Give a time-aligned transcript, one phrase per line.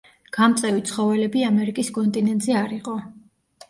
[0.37, 3.01] გამწევი ცხოველები ამერიკის კონტინენტზე არ იყო.